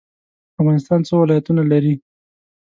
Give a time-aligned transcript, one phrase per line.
[0.59, 1.93] افغانستان څو ولایتونه لري؟